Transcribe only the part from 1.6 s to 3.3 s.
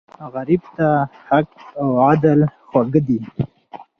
او عدل خواږه دي